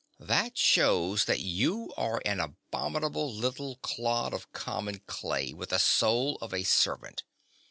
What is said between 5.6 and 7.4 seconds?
the soul of a servant.